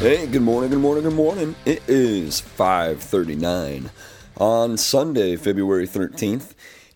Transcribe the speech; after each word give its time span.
Hey, 0.00 0.26
good 0.26 0.40
morning, 0.40 0.70
good 0.70 0.80
morning, 0.80 1.04
good 1.04 1.12
morning. 1.12 1.54
It 1.66 1.82
is 1.86 2.40
5:39 2.40 3.90
on 4.38 4.78
Sunday, 4.78 5.36
February 5.36 5.86
13th, 5.86 6.54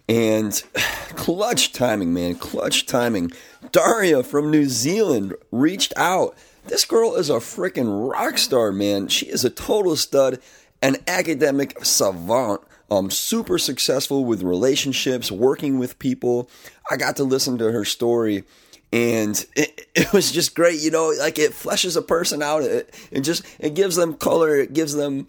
and 0.09 0.63
clutch 1.14 1.75
timing, 1.75 2.14
man, 2.14 2.37
clutch 2.37 2.87
timing. 2.87 3.31
Daria 3.73 4.23
from 4.23 4.51
New 4.51 4.64
Zealand 4.64 5.35
reached 5.53 5.93
out. 5.99 6.35
This 6.64 6.87
girl 6.87 7.14
is 7.17 7.29
a 7.29 7.35
freaking 7.35 8.11
rock 8.11 8.39
star, 8.39 8.73
man. 8.73 9.09
She 9.09 9.27
is 9.27 9.45
a 9.45 9.50
total 9.50 9.96
stud, 9.96 10.41
an 10.81 10.96
academic 11.07 11.85
savant. 11.85 12.63
Um, 12.91 13.11
super 13.11 13.59
successful 13.59 14.25
with 14.25 14.43
relationships, 14.43 15.31
working 15.31 15.79
with 15.79 15.99
people. 15.99 16.49
I 16.91 16.96
got 16.96 17.17
to 17.17 17.25
listen 17.25 17.59
to 17.59 17.71
her 17.71 17.85
story 17.85 18.45
and 18.94 19.44
it, 19.57 19.89
it 19.94 20.12
was 20.12 20.30
just 20.30 20.54
great 20.54 20.80
you 20.80 20.90
know 20.90 21.12
like 21.18 21.39
it 21.39 21.50
fleshes 21.50 21.96
a 21.96 22.03
person 22.03 22.43
out 22.43 22.62
it, 22.62 22.94
it 23.11 23.20
just 23.22 23.44
it 23.58 23.75
gives 23.75 23.96
them 23.96 24.14
color 24.14 24.57
it 24.57 24.72
gives 24.72 24.94
them 24.94 25.26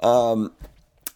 um, 0.00 0.52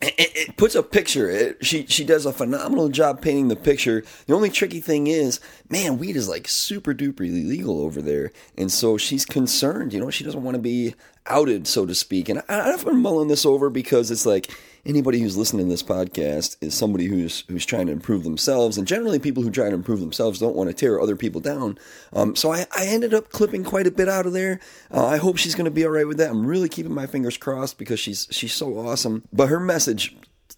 it, 0.01 0.33
it, 0.35 0.57
puts 0.57 0.75
a 0.75 0.83
picture. 0.83 1.31
It, 1.31 1.65
she 1.65 1.87
she 1.87 2.05
does 2.05 2.27
a 2.27 2.33
phenomenal 2.33 2.89
job 2.89 3.23
painting 3.23 3.47
the 3.47 3.55
picture. 3.55 4.03
The 4.27 4.35
only 4.35 4.51
tricky 4.51 4.81
thing 4.81 5.07
is, 5.07 5.39
man, 5.69 5.99
weed 5.99 6.17
is 6.17 6.29
like 6.29 6.49
super 6.49 6.93
duper 6.93 7.21
illegal 7.21 7.81
over 7.81 8.03
there, 8.03 8.33
and 8.59 8.73
so 8.73 8.99
she's 8.99 9.25
concerned. 9.25 9.93
You 9.93 10.01
know, 10.01 10.11
she 10.11 10.25
doesn't 10.25 10.43
want 10.43 10.57
to 10.57 10.61
be 10.61 10.97
outed, 11.27 11.69
so 11.69 11.87
to 11.87 11.95
speak. 11.95 12.29
And 12.29 12.43
I, 12.49 12.77
been 12.83 13.01
mulling 13.01 13.29
this 13.29 13.47
over 13.47 13.71
because 13.71 14.11
it's 14.11 14.27
like 14.27 14.51
anybody 14.85 15.21
who's 15.21 15.37
listening 15.37 15.67
to 15.67 15.71
this 15.71 15.83
podcast 15.83 16.57
is 16.61 16.75
somebody 16.75 17.07
who's 17.07 17.45
who's 17.49 17.65
trying 17.65 17.87
to 17.87 17.93
improve 17.93 18.25
themselves, 18.25 18.77
and 18.77 18.87
generally 18.87 19.19
people 19.19 19.43
who 19.43 19.51
try 19.51 19.69
to 19.69 19.75
improve 19.75 20.01
themselves 20.01 20.39
don't 20.39 20.57
want 20.57 20.69
to 20.69 20.75
tear 20.75 21.01
other 21.01 21.17
people 21.17 21.41
down. 21.41 21.79
Um, 22.13 22.35
so 22.37 22.53
I, 22.53 22.67
I 22.77 22.87
ended 22.87 23.15
up 23.15 23.31
clipping 23.31 23.65
quite 23.65 23.87
a 23.87 23.91
bit 23.91 24.09
out 24.09 24.27
of 24.27 24.33
there. 24.33 24.61
Uh, 24.91 25.07
I 25.07 25.17
hope 25.19 25.37
she's 25.37 25.55
going 25.55 25.67
to 25.67 25.71
be 25.71 25.85
all 25.85 25.93
right 25.93 26.07
with 26.07 26.19
that. 26.19 26.31
I'm 26.31 26.47
really 26.47 26.69
keeping 26.69 26.95
my 26.95 27.07
fingers 27.07 27.37
crossed 27.37 27.79
because 27.79 28.01
she's 28.01 28.29
she's 28.31 28.55
so 28.55 28.79
awesome. 28.79 29.23
But 29.33 29.49
her 29.49 29.61
message 29.61 30.17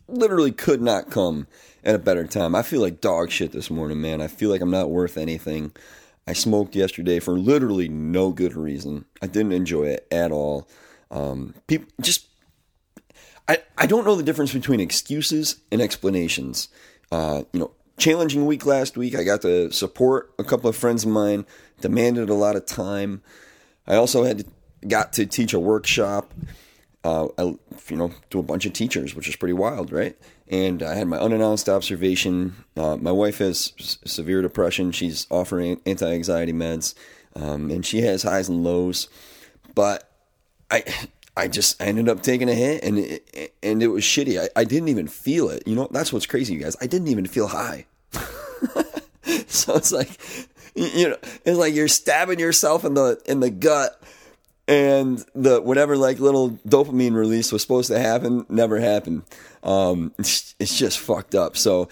literally 0.09 0.53
could 0.53 0.83
not 0.83 1.11
come 1.11 1.47
at 1.85 1.95
a 1.95 1.99
better 1.99 2.27
time. 2.27 2.55
I 2.55 2.63
feel 2.63 2.81
like 2.81 3.01
dog 3.01 3.31
shit 3.31 3.53
this 3.53 3.71
morning, 3.71 4.01
man. 4.01 4.21
I 4.21 4.29
feel 4.29 4.51
like 4.51 4.61
I'm 4.61 4.71
not 4.71 4.91
worth 4.91 5.17
anything. 5.17 5.73
I 6.27 6.33
smoked 6.33 6.75
yesterday 6.75 7.21
for 7.21 7.39
literally 7.39 7.89
no 7.89 8.33
good 8.33 8.55
reason. 8.55 9.05
I 9.21 9.27
didn't 9.27 9.53
enjoy 9.53 9.85
it 9.85 10.07
at 10.11 10.33
all. 10.33 10.67
Um, 11.11 11.55
people 11.67 11.89
just 12.01 12.29
I, 13.49 13.59
I 13.77 13.87
don't 13.87 14.05
know 14.05 14.17
the 14.17 14.23
difference 14.23 14.53
between 14.53 14.81
excuses 14.81 15.57
and 15.71 15.81
explanations. 15.81 16.69
Uh, 17.13 17.43
you 17.53 17.61
know, 17.61 17.71
challenging 17.99 18.47
week 18.47 18.67
last 18.67 18.97
week. 18.97 19.15
I 19.15 19.25
got 19.25 19.43
to 19.43 19.71
support 19.71 20.33
a 20.39 20.45
couple 20.45 20.69
of 20.69 20.77
friends 20.77 21.05
of 21.05 21.11
mine, 21.11 21.47
demanded 21.81 22.31
a 22.31 22.35
lot 22.35 22.57
of 22.57 22.67
time. 22.67 23.23
I 23.87 23.97
also 23.97 24.25
had 24.25 24.39
to, 24.39 24.47
got 24.89 25.13
to 25.15 25.27
teach 25.27 25.53
a 25.53 25.61
workshop. 25.61 26.33
Uh, 27.05 27.29
I, 27.37 27.43
you 27.89 27.97
know, 27.97 28.13
to 28.31 28.39
a 28.39 28.43
bunch 28.43 28.65
of 28.65 28.73
teachers, 28.73 29.15
which 29.15 29.29
is 29.29 29.37
pretty 29.37 29.53
wild, 29.53 29.93
right? 29.93 30.17
And 30.49 30.83
I 30.83 30.95
had 30.95 31.07
my 31.07 31.19
unannounced 31.19 31.69
observation. 31.69 32.65
Uh, 32.77 32.97
my 32.97 33.13
wife 33.13 33.39
has 33.39 33.75
s- 33.79 33.99
severe 34.07 34.41
depression. 34.41 34.91
She's 34.91 35.27
offering 35.31 35.81
anti-anxiety 35.85 36.55
meds, 36.55 36.95
um, 37.37 37.71
and 37.71 37.85
she 37.85 38.01
has 38.01 38.23
highs 38.23 38.49
and 38.49 38.65
lows. 38.65 39.09
But 39.75 40.11
I, 40.71 40.83
I 41.37 41.49
just 41.49 41.83
I 41.83 41.87
ended 41.87 42.09
up 42.09 42.23
taking 42.23 42.49
a 42.49 42.55
hit 42.55 42.85
and 42.85 42.99
it, 42.99 43.55
and 43.63 43.83
it 43.83 43.89
was 43.89 44.05
shitty. 44.05 44.41
I, 44.41 44.49
I 44.61 44.65
didn't 44.65 44.89
even 44.89 45.09
feel 45.09 45.49
it. 45.49 45.67
You 45.67 45.75
know, 45.75 45.89
that's 45.91 46.13
what's 46.13 46.27
crazy, 46.27 46.55
you 46.55 46.61
guys. 46.61 46.77
I 46.81 46.87
didn't 46.87 47.09
even 47.09 47.27
feel 47.27 47.49
high. 47.49 47.87
so 49.47 49.75
it's 49.75 49.93
like 49.93 50.11
you 50.75 51.11
know, 51.11 51.17
it's 51.45 51.59
like 51.59 51.75
you're 51.75 51.89
stabbing 51.89 52.39
yourself 52.39 52.85
in 52.85 52.95
the 52.95 53.21
in 53.27 53.41
the 53.41 53.51
gut 53.51 54.01
and 54.67 55.25
the 55.35 55.61
whatever 55.61 55.97
like 55.97 56.21
little 56.21 56.53
dopamine 56.67 57.15
release 57.15 57.53
was 57.53 57.63
supposed 57.63 57.91
to 57.91 57.99
happen 57.99 58.47
never 58.49 58.81
happened. 58.81 59.23
Um, 59.63 60.13
it's, 60.19 60.55
it's 60.59 60.77
just 60.79 60.99
fucked 60.99 61.35
up. 61.35 61.57
So 61.57 61.89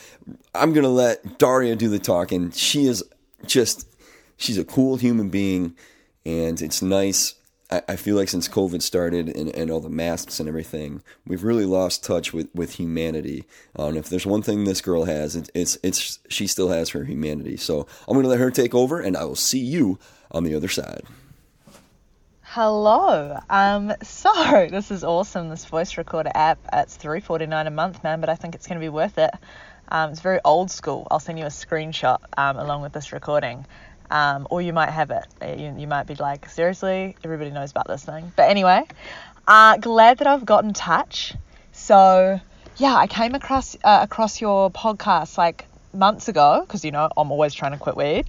I'm 0.55 0.73
gonna 0.73 0.89
let 0.89 1.39
Daria 1.39 1.77
do 1.77 1.89
the 1.89 1.99
talking. 1.99 2.51
She 2.53 2.87
is 2.87 3.05
just 3.47 3.89
she's 4.37 4.59
a 4.59 4.65
cool 4.65 4.97
human 4.97 5.29
being, 5.29 5.77
and 6.25 6.61
it's 6.63 6.81
nice 6.81 7.35
I, 7.73 7.97
feel 7.97 8.17
like 8.17 8.29
since 8.29 8.49
COVID 8.49 8.83
started 8.83 9.35
and, 9.35 9.49
and 9.55 9.71
all 9.71 9.81
the 9.81 9.89
masks 9.89 10.41
and 10.41 10.49
everything, 10.49 11.03
we've 11.27 11.45
really 11.45 11.65
lost 11.65 12.05
touch 12.05 12.33
with, 12.33 12.49
with 12.55 12.75
humanity. 12.75 13.45
Uh, 13.79 13.87
and 13.87 13.97
if 13.97 14.09
there's 14.09 14.27
one 14.27 14.43
thing 14.43 14.65
this 14.65 14.81
girl 14.81 15.05
has, 15.05 15.37
it, 15.37 15.49
it's 15.55 15.79
it's 15.83 16.19
she 16.29 16.47
still 16.47 16.69
has 16.69 16.91
her 16.91 17.05
humanity. 17.05 17.57
So 17.57 17.87
I'm 18.07 18.15
going 18.15 18.25
to 18.25 18.29
let 18.29 18.41
her 18.41 18.51
take 18.51 18.75
over, 18.75 19.01
and 19.01 19.17
I 19.17 19.25
will 19.25 19.37
see 19.37 19.59
you 19.59 19.99
on 20.31 20.45
the 20.45 20.55
other 20.55 20.69
side. 20.69 21.05
Hello. 22.43 23.39
Um, 23.49 23.95
so 24.03 24.31
this 24.71 24.91
is 24.91 25.05
awesome. 25.05 25.49
This 25.49 25.65
voice 25.65 25.97
recorder 25.97 26.33
app. 26.35 26.59
It's 26.73 26.97
three 26.97 27.21
forty 27.21 27.47
nine 27.47 27.67
a 27.67 27.71
month, 27.71 28.05
man. 28.05 28.21
But 28.21 28.29
I 28.29 28.35
think 28.35 28.55
it's 28.55 28.67
going 28.67 28.79
to 28.79 28.85
be 28.85 28.91
worth 28.91 29.17
it. 29.17 29.31
Um, 29.89 30.11
it's 30.11 30.21
very 30.21 30.41
old 30.45 30.71
school. 30.71 31.07
I'll 31.11 31.21
send 31.21 31.39
you 31.39 31.45
a 31.45 31.49
screenshot 31.49 32.19
um, 32.37 32.57
along 32.59 32.83
with 32.83 32.93
this 32.93 33.13
recording 33.13 33.67
um, 34.13 34.47
or 34.51 34.61
you 34.61 34.75
might 34.75 34.91
have 34.91 35.11
it. 35.11 35.25
Uh, 35.41 35.47
you, 35.47 35.75
you, 35.79 35.87
might 35.87 36.07
be 36.07 36.15
like, 36.15 36.49
seriously, 36.51 37.17
everybody 37.25 37.51
knows 37.51 37.71
about 37.71 37.89
this 37.89 38.05
thing. 38.05 38.31
But 38.37 38.51
anyway, 38.51 38.85
uh, 39.49 39.79
glad 39.79 40.19
that 40.19 40.27
I've 40.27 40.45
got 40.45 40.65
in 40.65 40.75
touch. 40.75 41.35
So 41.73 42.39
yeah, 42.77 42.95
I 42.95 43.07
came 43.07 43.35
across 43.35 43.75
uh, 43.83 44.01
across 44.03 44.41
your 44.41 44.71
podcast 44.71 45.39
like 45.39 45.65
months 45.95 46.29
ago 46.29 46.63
because 46.67 46.85
you 46.85 46.91
know 46.91 47.09
I'm 47.17 47.33
always 47.33 47.55
trying 47.55 47.73
to 47.73 47.79
quit 47.79 47.97
weed. 47.97 48.27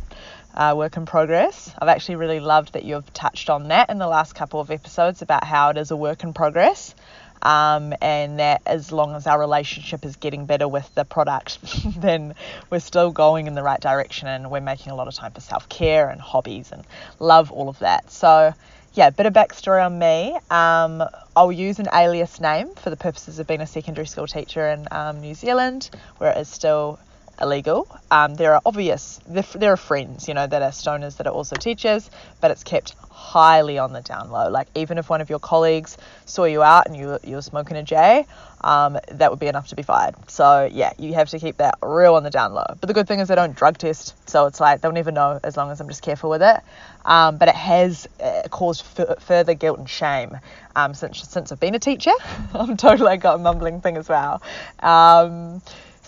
Uh, 0.55 0.73
work 0.77 0.95
in 0.95 1.05
progress. 1.05 1.73
I've 1.81 1.89
actually 1.89 2.15
really 2.15 2.39
loved 2.39 2.73
that 2.73 2.85
you've 2.85 3.11
touched 3.11 3.49
on 3.49 3.69
that 3.69 3.89
in 3.89 3.97
the 3.97 4.07
last 4.07 4.35
couple 4.35 4.61
of 4.61 4.71
episodes 4.71 5.21
about 5.21 5.43
how 5.43 5.71
it 5.71 5.77
is 5.77 5.91
a 5.91 5.97
work 5.97 6.23
in 6.23 6.31
progress 6.31 6.95
um, 7.43 7.93
and 8.01 8.39
that 8.39 8.61
as 8.65 8.91
long 8.91 9.15
as 9.15 9.27
our 9.27 9.39
relationship 9.39 10.05
is 10.05 10.15
getting 10.15 10.45
better 10.45 10.67
with 10.67 10.93
the 10.95 11.05
product, 11.05 11.59
then 12.01 12.33
we're 12.69 12.79
still 12.79 13.11
going 13.11 13.47
in 13.47 13.53
the 13.53 13.63
right 13.63 13.79
direction 13.79 14.27
and 14.27 14.49
we're 14.49 14.61
making 14.61 14.91
a 14.91 14.95
lot 14.95 15.07
of 15.07 15.13
time 15.13 15.31
for 15.31 15.41
self 15.41 15.69
care 15.69 16.09
and 16.09 16.19
hobbies 16.19 16.71
and 16.71 16.83
love 17.19 17.51
all 17.51 17.69
of 17.69 17.77
that. 17.79 18.09
So, 18.09 18.53
yeah, 18.93 19.07
a 19.07 19.11
bit 19.11 19.25
of 19.25 19.33
backstory 19.33 19.85
on 19.85 19.99
me. 19.99 20.37
Um, 20.49 21.03
I'll 21.35 21.51
use 21.51 21.79
an 21.79 21.87
alias 21.93 22.39
name 22.39 22.73
for 22.75 22.89
the 22.89 22.97
purposes 22.97 23.39
of 23.39 23.47
being 23.47 23.61
a 23.61 23.67
secondary 23.67 24.07
school 24.07 24.27
teacher 24.27 24.69
in 24.69 24.87
um, 24.91 25.19
New 25.19 25.33
Zealand, 25.33 25.89
where 26.17 26.31
it 26.31 26.37
is 26.37 26.47
still 26.47 26.99
illegal. 27.41 27.87
Um, 28.11 28.35
there 28.35 28.53
are 28.53 28.61
obvious, 28.65 29.19
there 29.27 29.73
are 29.73 29.77
friends, 29.77 30.27
you 30.27 30.33
know, 30.33 30.45
that 30.45 30.61
are 30.61 30.71
stoners 30.71 31.17
that 31.17 31.27
are 31.27 31.33
also 31.33 31.55
teachers, 31.55 32.09
but 32.41 32.51
it's 32.51 32.63
kept 32.63 32.95
highly 33.09 33.77
on 33.77 33.93
the 33.93 34.01
down 34.01 34.29
low. 34.29 34.49
Like 34.49 34.67
even 34.75 34.97
if 34.97 35.09
one 35.09 35.21
of 35.21 35.29
your 35.29 35.39
colleagues 35.39 35.97
saw 36.25 36.45
you 36.45 36.61
out 36.61 36.87
and 36.87 36.95
you 36.95 37.17
you're 37.23 37.41
smoking 37.41 37.77
a 37.77 37.83
J, 37.83 38.25
um, 38.61 38.97
that 39.11 39.29
would 39.29 39.39
be 39.39 39.47
enough 39.47 39.67
to 39.69 39.75
be 39.75 39.83
fired. 39.83 40.15
So 40.29 40.69
yeah, 40.71 40.93
you 40.97 41.13
have 41.13 41.29
to 41.29 41.39
keep 41.39 41.57
that 41.57 41.75
real 41.81 42.15
on 42.15 42.23
the 42.23 42.29
down 42.29 42.53
low. 42.53 42.65
But 42.67 42.87
the 42.87 42.93
good 42.93 43.07
thing 43.07 43.19
is 43.19 43.27
they 43.27 43.35
don't 43.35 43.55
drug 43.55 43.77
test, 43.77 44.15
so 44.29 44.45
it's 44.47 44.59
like 44.59 44.81
they'll 44.81 44.91
never 44.91 45.11
know 45.11 45.39
as 45.43 45.57
long 45.57 45.71
as 45.71 45.79
I'm 45.81 45.87
just 45.87 46.01
careful 46.01 46.29
with 46.29 46.41
it. 46.41 46.57
Um, 47.05 47.37
but 47.37 47.49
it 47.49 47.55
has 47.55 48.07
uh, 48.21 48.43
caused 48.49 48.85
f- 48.97 49.21
further 49.21 49.53
guilt 49.53 49.79
and 49.79 49.89
shame 49.89 50.39
um, 50.75 50.93
since 50.93 51.21
since 51.27 51.51
I've 51.51 51.59
been 51.59 51.75
a 51.75 51.79
teacher. 51.79 52.13
I'm 52.53 52.77
totally 52.77 53.17
got 53.17 53.35
a 53.35 53.37
mumbling 53.37 53.81
thing 53.81 53.97
as 53.97 54.07
well. 54.07 54.41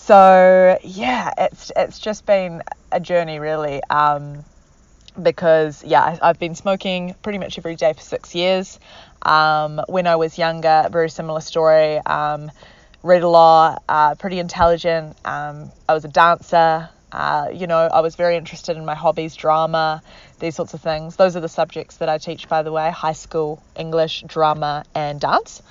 So 0.05 0.77
yeah, 0.83 1.31
it's 1.35 1.71
it's 1.75 1.97
just 1.97 2.27
been 2.27 2.61
a 2.91 2.99
journey 2.99 3.39
really. 3.39 3.81
Um, 3.89 4.45
because 5.19 5.83
yeah, 5.83 6.19
I, 6.21 6.27
have 6.27 6.37
been 6.37 6.53
smoking 6.53 7.15
pretty 7.23 7.39
much 7.39 7.57
every 7.57 7.75
day 7.75 7.91
for 7.91 8.01
six 8.01 8.35
years. 8.35 8.79
Um, 9.23 9.81
when 9.87 10.05
I 10.05 10.17
was 10.17 10.37
younger, 10.37 10.87
very 10.91 11.09
similar 11.09 11.41
story. 11.41 11.97
Um, 11.97 12.51
read 13.01 13.23
a 13.23 13.27
lot, 13.27 13.81
uh, 13.89 14.13
pretty 14.13 14.37
intelligent. 14.37 15.17
Um, 15.25 15.71
I 15.89 15.95
was 15.95 16.05
a 16.05 16.09
dancer. 16.09 16.87
Uh, 17.11 17.47
you 17.51 17.65
know, 17.65 17.79
I 17.79 18.01
was 18.01 18.15
very 18.15 18.37
interested 18.37 18.77
in 18.77 18.85
my 18.85 18.93
hobbies, 18.93 19.35
drama, 19.35 20.03
these 20.39 20.55
sorts 20.55 20.75
of 20.75 20.81
things. 20.81 21.15
Those 21.15 21.35
are 21.35 21.41
the 21.41 21.49
subjects 21.49 21.97
that 21.97 22.09
I 22.09 22.19
teach, 22.19 22.47
by 22.47 22.61
the 22.61 22.71
way 22.71 22.91
high 22.91 23.13
school 23.13 23.59
English, 23.75 24.23
drama, 24.27 24.83
and 24.93 25.19
dance. 25.19 25.63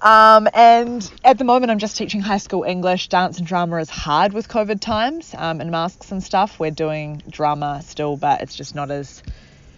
Um, 0.00 0.48
and 0.54 1.10
at 1.24 1.38
the 1.38 1.44
moment, 1.44 1.70
I'm 1.70 1.78
just 1.78 1.96
teaching 1.96 2.20
high 2.20 2.38
school 2.38 2.64
English. 2.64 3.08
Dance 3.08 3.38
and 3.38 3.46
drama 3.46 3.76
is 3.76 3.90
hard 3.90 4.32
with 4.32 4.48
COVID 4.48 4.80
times 4.80 5.34
um, 5.36 5.60
and 5.60 5.70
masks 5.70 6.10
and 6.12 6.22
stuff. 6.22 6.58
We're 6.58 6.70
doing 6.70 7.22
drama 7.28 7.82
still, 7.84 8.16
but 8.16 8.42
it's 8.42 8.54
just 8.54 8.74
not 8.74 8.90
as 8.90 9.22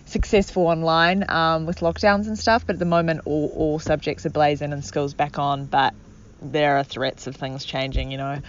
successful 0.06 0.66
online 0.66 1.24
um, 1.28 1.66
with 1.66 1.80
lockdowns 1.80 2.26
and 2.26 2.38
stuff. 2.38 2.66
But 2.66 2.74
at 2.74 2.78
the 2.78 2.84
moment, 2.84 3.22
all, 3.24 3.52
all 3.54 3.78
subjects 3.78 4.26
are 4.26 4.30
blazing 4.30 4.72
and 4.72 4.84
schools 4.84 5.14
back 5.14 5.38
on. 5.38 5.66
But 5.66 5.94
there 6.42 6.78
are 6.78 6.84
threats 6.84 7.26
of 7.26 7.36
things 7.36 7.64
changing, 7.64 8.10
you 8.10 8.18
know. 8.18 8.40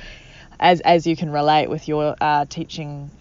As, 0.60 0.82
as 0.82 1.08
you 1.08 1.16
can 1.16 1.32
relate 1.32 1.70
with 1.70 1.88
your 1.88 2.16
uh, 2.20 2.46
teaching 2.46 3.12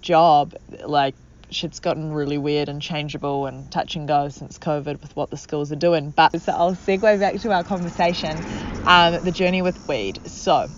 job, 0.00 0.54
like 0.84 1.14
shit's 1.52 1.80
gotten 1.80 2.12
really 2.12 2.38
weird 2.38 2.68
and 2.68 2.80
changeable 2.80 3.46
and 3.46 3.70
touch 3.70 3.96
and 3.96 4.06
go 4.06 4.28
since 4.28 4.58
COVID 4.58 5.00
with 5.00 5.14
what 5.16 5.30
the 5.30 5.36
schools 5.36 5.72
are 5.72 5.76
doing. 5.76 6.10
But 6.10 6.40
so 6.40 6.52
I'll 6.52 6.74
segue 6.74 7.20
back 7.20 7.36
to 7.40 7.52
our 7.52 7.64
conversation, 7.64 8.36
um, 8.86 9.22
the 9.24 9.32
journey 9.32 9.62
with 9.62 9.78
weed. 9.88 10.20
So 10.26 10.68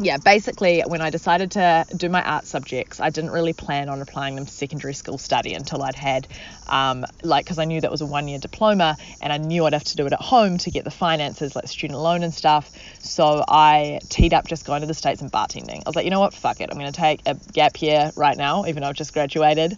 yeah, 0.00 0.16
basically, 0.16 0.82
when 0.86 1.00
I 1.00 1.10
decided 1.10 1.50
to 1.52 1.84
do 1.96 2.08
my 2.08 2.22
art 2.22 2.46
subjects, 2.46 3.00
I 3.00 3.10
didn't 3.10 3.30
really 3.30 3.52
plan 3.52 3.88
on 3.88 4.00
applying 4.00 4.36
them 4.36 4.46
to 4.46 4.52
secondary 4.52 4.94
school 4.94 5.18
study 5.18 5.54
until 5.54 5.82
I'd 5.82 5.96
had, 5.96 6.28
um, 6.68 7.04
like, 7.24 7.44
because 7.44 7.58
I 7.58 7.64
knew 7.64 7.80
that 7.80 7.90
was 7.90 8.00
a 8.00 8.06
one 8.06 8.28
year 8.28 8.38
diploma 8.38 8.96
and 9.20 9.32
I 9.32 9.38
knew 9.38 9.64
I'd 9.64 9.72
have 9.72 9.84
to 9.84 9.96
do 9.96 10.06
it 10.06 10.12
at 10.12 10.20
home 10.20 10.58
to 10.58 10.70
get 10.70 10.84
the 10.84 10.92
finances, 10.92 11.56
like 11.56 11.66
student 11.66 11.98
loan 11.98 12.22
and 12.22 12.32
stuff. 12.32 12.70
So 13.00 13.44
I 13.48 13.98
teed 14.08 14.34
up 14.34 14.46
just 14.46 14.64
going 14.64 14.82
to 14.82 14.86
the 14.86 14.94
States 14.94 15.20
and 15.20 15.32
bartending. 15.32 15.78
I 15.78 15.82
was 15.86 15.96
like, 15.96 16.04
you 16.04 16.12
know 16.12 16.20
what, 16.20 16.32
fuck 16.32 16.60
it. 16.60 16.68
I'm 16.70 16.78
going 16.78 16.92
to 16.92 17.00
take 17.00 17.22
a 17.26 17.34
gap 17.52 17.82
year 17.82 18.12
right 18.14 18.36
now, 18.36 18.66
even 18.66 18.82
though 18.82 18.88
I've 18.90 18.94
just 18.94 19.12
graduated 19.12 19.76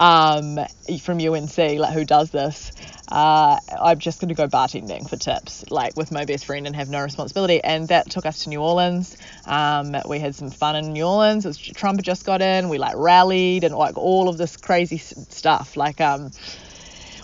um, 0.00 0.58
from 1.00 1.20
UNC. 1.20 1.56
Like, 1.56 1.94
who 1.94 2.04
does 2.04 2.30
this? 2.30 2.72
uh, 3.10 3.58
I'm 3.80 3.98
just 3.98 4.20
going 4.20 4.28
to 4.28 4.34
go 4.34 4.46
bartending 4.46 5.08
for 5.08 5.16
tips, 5.16 5.64
like 5.70 5.96
with 5.96 6.12
my 6.12 6.24
best 6.24 6.44
friend 6.44 6.66
and 6.66 6.76
have 6.76 6.88
no 6.88 7.02
responsibility. 7.02 7.62
And 7.62 7.88
that 7.88 8.08
took 8.10 8.24
us 8.24 8.44
to 8.44 8.48
New 8.48 8.60
Orleans. 8.60 9.16
Um, 9.46 9.96
we 10.08 10.20
had 10.20 10.34
some 10.34 10.50
fun 10.50 10.76
in 10.76 10.92
New 10.92 11.04
Orleans. 11.04 11.44
Was, 11.44 11.58
Trump 11.58 11.98
had 11.98 12.04
just 12.04 12.24
got 12.24 12.40
in. 12.40 12.68
We 12.68 12.78
like 12.78 12.94
rallied 12.96 13.64
and 13.64 13.74
like 13.74 13.98
all 13.98 14.28
of 14.28 14.38
this 14.38 14.56
crazy 14.56 14.98
stuff. 14.98 15.76
Like, 15.76 16.00
um, 16.00 16.30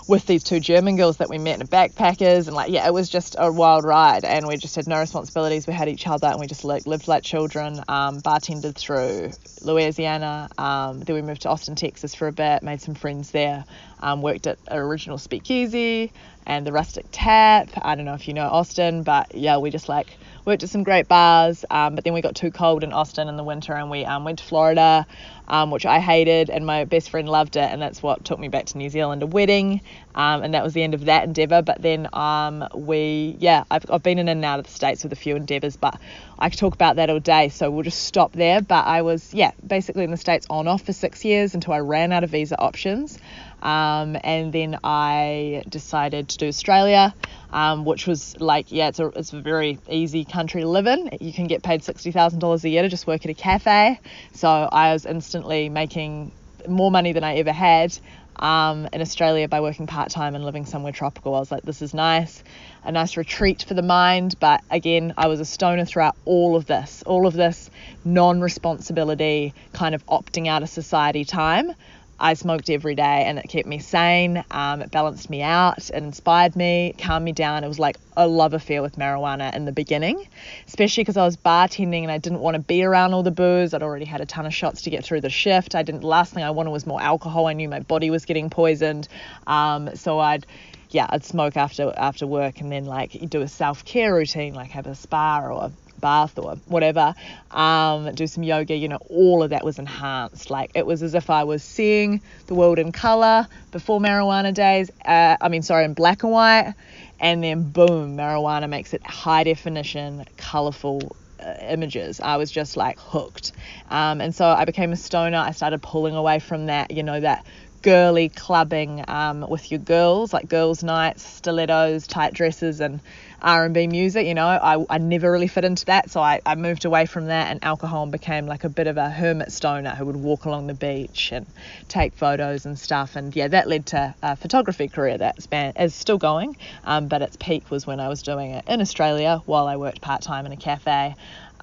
with 0.08 0.26
these 0.26 0.44
two 0.44 0.60
German 0.60 0.96
girls 0.96 1.16
that 1.16 1.28
we 1.28 1.38
met 1.38 1.56
in 1.56 1.62
a 1.62 1.66
backpackers 1.66 2.46
and 2.46 2.54
like 2.54 2.70
yeah 2.70 2.86
it 2.86 2.94
was 2.94 3.08
just 3.08 3.34
a 3.38 3.50
wild 3.50 3.84
ride 3.84 4.24
and 4.24 4.46
we 4.46 4.56
just 4.56 4.76
had 4.76 4.86
no 4.86 4.98
responsibilities. 4.98 5.66
We 5.66 5.72
had 5.72 5.88
each 5.88 6.06
other 6.06 6.28
and 6.28 6.38
we 6.38 6.46
just 6.46 6.64
like 6.64 6.86
lived 6.86 7.08
like 7.08 7.22
children 7.22 7.82
um, 7.88 8.20
bartended 8.20 8.76
through 8.76 9.30
Louisiana 9.62 10.48
um, 10.58 11.00
then 11.00 11.16
we 11.16 11.22
moved 11.22 11.42
to 11.42 11.48
Austin 11.48 11.74
Texas 11.74 12.14
for 12.14 12.28
a 12.28 12.32
bit 12.32 12.62
made 12.62 12.80
some 12.80 12.94
friends 12.94 13.30
there 13.30 13.64
um, 14.00 14.22
worked 14.22 14.46
at 14.46 14.58
original 14.70 15.18
speakeasy 15.18 16.12
and 16.46 16.66
the 16.66 16.72
rustic 16.72 17.06
tap 17.12 17.69
I 17.82 17.94
don't 17.94 18.04
know 18.04 18.14
if 18.14 18.28
you 18.28 18.34
know 18.34 18.46
Austin 18.46 19.02
but 19.02 19.34
yeah 19.34 19.58
we 19.58 19.70
just 19.70 19.88
like 19.88 20.16
worked 20.46 20.62
at 20.62 20.70
some 20.70 20.84
great 20.84 21.08
bars, 21.08 21.64
um, 21.70 21.96
but 21.96 22.04
then 22.04 22.14
we 22.14 22.22
got 22.22 22.37
too 22.37 22.52
cold 22.52 22.84
in 22.84 22.93
Austin 22.93 23.28
in 23.28 23.37
the 23.37 23.43
winter 23.43 23.72
and 23.72 23.90
we 23.90 24.04
um, 24.04 24.25
went 24.25 24.38
to 24.38 24.44
Florida, 24.44 25.04
um, 25.48 25.72
which 25.72 25.84
I 25.84 25.98
hated, 25.98 26.50
and 26.50 26.64
my 26.64 26.84
best 26.84 27.10
friend 27.10 27.28
loved 27.28 27.56
it, 27.56 27.69
and 27.70 27.82
that's 27.82 28.00
what 28.00 28.25
took 28.25 28.38
me 28.38 28.46
back 28.48 28.66
to 28.66 28.78
New 28.78 28.88
Zealand, 28.88 29.22
a 29.25 29.26
wedding, 29.26 29.81
um, 30.14 30.43
and 30.43 30.54
that 30.54 30.62
was 30.62 30.72
the 30.72 30.84
end 30.84 30.94
of 30.94 31.06
that 31.06 31.25
endeavour. 31.25 31.62
But 31.62 31.82
then 31.82 32.08
um, 32.12 32.66
we, 32.75 33.37
yeah, 33.40 33.64
I've, 33.70 33.90
I've 33.90 34.04
been 34.04 34.20
in 34.20 34.28
and 34.28 34.44
out 34.44 34.60
of 34.60 34.66
the 34.66 34.72
States 34.72 35.02
with 35.02 35.12
a 35.12 35.16
few 35.16 35.34
endeavours, 35.34 35.76
but 35.76 36.00
I 36.38 36.49
could 36.49 36.60
talk 36.60 36.75
about 36.75 36.96
that 36.96 37.10
all 37.10 37.20
day, 37.20 37.49
so 37.49 37.69
we'll 37.70 37.82
just 37.82 38.04
stop 38.04 38.32
there. 38.32 38.60
But 38.60 38.87
I 38.87 39.02
was, 39.02 39.34
yeah, 39.34 39.50
basically 39.66 40.04
in 40.04 40.12
the 40.12 40.16
States 40.16 40.46
on 40.49 40.69
off 40.69 40.82
for 40.82 40.92
six 40.92 41.25
years 41.25 41.54
until 41.54 41.72
I 41.72 41.81
ran 41.81 42.12
out 42.12 42.22
of 42.22 42.31
visa 42.31 42.58
options. 42.58 43.19
Um, 43.62 44.16
and 44.22 44.52
then 44.52 44.78
I 44.84 45.62
decided 45.68 46.28
to 46.30 46.38
do 46.38 46.48
Australia, 46.48 47.14
um, 47.52 47.84
which 47.84 48.06
was 48.06 48.38
like, 48.40 48.70
yeah, 48.70 48.88
it's 48.88 49.00
a, 49.00 49.06
it's 49.08 49.32
a 49.32 49.40
very 49.40 49.78
easy 49.88 50.24
country 50.24 50.60
to 50.62 50.68
live 50.68 50.86
in. 50.86 51.10
You 51.20 51.32
can 51.32 51.46
get 51.46 51.62
paid 51.62 51.82
$60,000 51.82 52.64
a 52.64 52.68
year 52.68 52.82
to 52.82 52.88
just 52.88 53.06
work 53.06 53.24
at 53.24 53.30
a 53.30 53.34
cafe. 53.34 53.98
So 54.32 54.48
I 54.48 54.92
was 54.92 55.06
instantly 55.06 55.68
making 55.68 56.32
more 56.68 56.90
money 56.90 57.12
than 57.12 57.24
I 57.24 57.36
ever 57.36 57.52
had 57.52 57.96
um, 58.38 58.88
in 58.92 59.00
Australia 59.00 59.48
by 59.48 59.60
working 59.60 59.86
part 59.86 60.10
time 60.10 60.34
and 60.34 60.44
living 60.44 60.66
somewhere 60.66 60.92
tropical. 60.92 61.34
I 61.34 61.38
was 61.38 61.50
like, 61.50 61.62
this 61.62 61.82
is 61.82 61.94
nice, 61.94 62.42
a 62.84 62.92
nice 62.92 63.16
retreat 63.16 63.64
for 63.66 63.74
the 63.74 63.82
mind. 63.82 64.36
But 64.38 64.62
again, 64.70 65.14
I 65.16 65.28
was 65.28 65.40
a 65.40 65.44
stoner 65.44 65.84
throughout 65.84 66.16
all 66.24 66.56
of 66.56 66.66
this, 66.66 67.02
all 67.06 67.26
of 67.26 67.34
this 67.34 67.70
non 68.04 68.40
responsibility, 68.40 69.54
kind 69.72 69.94
of 69.94 70.04
opting 70.06 70.46
out 70.46 70.62
of 70.62 70.68
society 70.68 71.24
time. 71.24 71.72
I 72.18 72.34
smoked 72.34 72.70
every 72.70 72.94
day 72.94 73.24
and 73.26 73.38
it 73.38 73.48
kept 73.48 73.66
me 73.66 73.78
sane. 73.78 74.42
Um, 74.50 74.80
it 74.80 74.90
balanced 74.90 75.28
me 75.28 75.42
out. 75.42 75.90
It 75.90 76.02
inspired 76.02 76.56
me, 76.56 76.94
calmed 76.98 77.24
me 77.24 77.32
down. 77.32 77.62
It 77.62 77.68
was 77.68 77.78
like 77.78 77.96
a 78.16 78.26
love 78.26 78.54
affair 78.54 78.80
with 78.80 78.96
marijuana 78.96 79.54
in 79.54 79.66
the 79.66 79.72
beginning, 79.72 80.26
especially 80.66 81.02
because 81.02 81.16
I 81.16 81.24
was 81.24 81.36
bartending 81.36 82.02
and 82.02 82.10
I 82.10 82.18
didn't 82.18 82.40
want 82.40 82.54
to 82.54 82.60
be 82.60 82.82
around 82.82 83.12
all 83.12 83.22
the 83.22 83.30
booze. 83.30 83.74
I'd 83.74 83.82
already 83.82 84.06
had 84.06 84.20
a 84.20 84.26
ton 84.26 84.46
of 84.46 84.54
shots 84.54 84.82
to 84.82 84.90
get 84.90 85.04
through 85.04 85.20
the 85.20 85.30
shift. 85.30 85.74
I 85.74 85.82
didn't. 85.82 86.04
Last 86.04 86.32
thing 86.32 86.42
I 86.42 86.50
wanted 86.50 86.70
was 86.70 86.86
more 86.86 87.02
alcohol. 87.02 87.46
I 87.46 87.52
knew 87.52 87.68
my 87.68 87.80
body 87.80 88.10
was 88.10 88.24
getting 88.24 88.48
poisoned. 88.48 89.08
Um, 89.46 89.94
so 89.94 90.18
I'd 90.18 90.46
yeah, 90.90 91.06
I'd 91.10 91.24
smoke 91.24 91.56
after 91.56 91.92
after 91.96 92.26
work 92.26 92.60
and 92.60 92.72
then 92.72 92.86
like 92.86 93.28
do 93.28 93.42
a 93.42 93.48
self 93.48 93.84
care 93.84 94.14
routine, 94.14 94.54
like 94.54 94.70
have 94.70 94.86
a 94.86 94.94
spa 94.94 95.40
or 95.42 95.70
bath 96.00 96.38
or 96.38 96.56
whatever, 96.66 97.14
um, 97.50 98.14
do 98.14 98.26
some 98.26 98.43
yoga, 98.43 98.75
you 98.75 98.88
know, 98.88 98.98
all 99.08 99.43
of 99.43 99.50
that 99.50 99.64
was 99.64 99.78
enhanced. 99.78 100.50
Like 100.50 100.70
it 100.75 100.87
was 100.87 101.02
as 101.02 101.14
if 101.14 101.31
I 101.31 101.44
was 101.44 101.62
seeing 101.62 102.20
the 102.46 102.54
world 102.54 102.78
in 102.78 102.93
color 102.93 103.46
before 103.70 104.00
marijuana 104.00 104.52
days. 104.52 104.90
Uh, 105.04 105.37
I 105.40 105.48
mean, 105.48 105.62
sorry, 105.62 105.84
in 105.84 105.94
black 105.94 106.22
and 106.22 106.32
white. 106.32 106.75
And 107.19 107.43
then 107.43 107.70
boom, 107.70 108.16
marijuana 108.16 108.69
makes 108.69 108.93
it 108.93 109.04
high 109.06 109.44
definition, 109.44 110.25
colorful 110.37 111.16
uh, 111.40 111.54
images. 111.62 112.20
I 112.20 112.37
was 112.37 112.50
just 112.50 112.76
like 112.76 112.99
hooked. 112.99 113.52
Um, 113.88 114.20
and 114.20 114.34
so 114.34 114.46
I 114.46 114.64
became 114.64 114.92
a 114.92 114.96
stoner. 114.96 115.38
I 115.38 115.52
started 115.52 115.82
pulling 115.82 116.14
away 116.14 116.38
from 116.38 116.66
that, 116.66 116.90
you 116.90 117.02
know, 117.02 117.20
that 117.20 117.46
girly 117.82 118.28
clubbing 118.31 119.04
um, 119.06 119.46
with 119.49 119.70
your 119.70 119.78
girls, 119.78 120.32
like 120.32 120.49
girls' 120.49 120.82
nights, 120.82 121.22
stilettos, 121.22 122.06
tight 122.06 122.34
dresses, 122.34 122.81
and 122.81 123.00
R&B 123.46 123.87
music. 123.87 124.26
You 124.26 124.34
know, 124.34 124.46
I, 124.46 124.84
I 124.90 124.98
never 124.98 125.31
really 125.31 125.46
fit 125.46 125.64
into 125.64 125.84
that, 125.87 126.10
so 126.10 126.20
I, 126.20 126.40
I 126.44 126.56
moved 126.56 126.84
away 126.84 127.06
from 127.06 127.26
that, 127.26 127.50
and 127.50 127.62
alcohol 127.62 128.02
and 128.02 128.12
became 128.12 128.46
like 128.46 128.64
a 128.64 128.69
bit 128.69 128.88
of 128.88 128.96
a 128.96 129.08
hermit 129.08 129.52
stoner 129.52 129.90
who 129.90 130.04
would 130.04 130.16
walk 130.16 130.44
along 130.44 130.66
the 130.66 130.75
beach 130.75 131.31
and 131.32 131.46
take 131.88 132.12
photos 132.14 132.66
and 132.66 132.78
stuff. 132.78 133.14
And 133.14 133.34
yeah, 133.34 133.48
that 133.48 133.69
led 133.69 133.87
to 133.87 134.14
a 134.22 134.37
photography 134.37 134.88
career 134.88 135.16
that 135.19 135.40
span 135.40 135.72
is 135.78 135.94
still 135.94 136.19
going, 136.19 136.56
um, 136.84 137.06
but 137.06 137.22
its 137.22 137.37
peak 137.37 137.70
was 137.70 137.87
when 137.87 138.00
I 138.00 138.08
was 138.08 138.22
doing 138.22 138.50
it 138.50 138.64
in 138.66 138.81
Australia 138.81 139.40
while 139.46 139.69
I 139.69 139.76
worked 139.76 140.00
part 140.00 140.22
time 140.22 140.44
in 140.44 140.52
a 140.52 140.56
cafe 140.56 141.14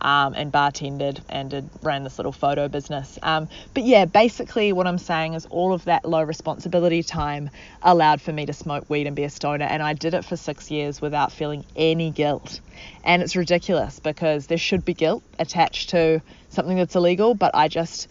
um, 0.03 0.33
and 0.33 0.51
bartended 0.51 1.21
and 1.29 1.49
did, 1.49 1.69
ran 1.81 2.03
this 2.03 2.19
little 2.19 2.31
photo 2.31 2.67
business. 2.67 3.17
Um, 3.23 3.47
but 3.73 3.83
yeah, 3.83 4.05
basically 4.05 4.73
what 4.73 4.85
I'm 4.85 4.97
saying 4.97 5.33
is 5.33 5.45
all 5.47 5.73
of 5.73 5.85
that 5.85 6.05
low 6.05 6.21
responsibility 6.21 7.01
time 7.01 7.49
allowed 7.81 8.21
for 8.21 8.33
me 8.33 8.45
to 8.45 8.53
smoke 8.53 8.89
weed 8.89 9.07
and 9.07 9.15
be 9.15 9.23
a 9.23 9.29
stoner, 9.29 9.65
and 9.65 9.81
I 9.81 9.93
did 9.93 10.13
it 10.13 10.25
for 10.25 10.35
six 10.35 10.69
years 10.69 11.01
without 11.01 11.31
feeling 11.31 11.65
any 11.75 12.11
guilt. 12.11 12.59
And 13.03 13.21
it's 13.21 13.35
ridiculous 13.35 13.99
because 13.99 14.47
there 14.47 14.57
should 14.57 14.83
be 14.83 14.93
guilt 14.93 15.23
attached 15.39 15.91
to 15.91 16.21
something 16.49 16.77
that's 16.77 16.95
illegal, 16.95 17.33
but 17.33 17.51
I 17.53 17.67
just 17.67 18.07